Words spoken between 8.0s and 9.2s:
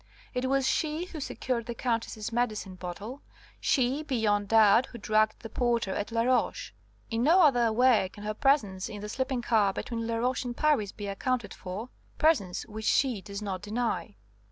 can her presence in the